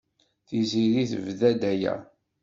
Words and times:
Tiziri 0.47 1.03
tebda-d 1.11 1.61
aya. 1.71 1.95